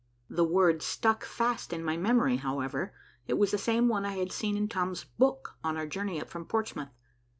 [0.31, 2.91] The word stuck fast in my memory, however.
[3.27, 6.27] It was the same one I had seen in Tom's book on our journey up
[6.27, 6.89] from Portsmouth.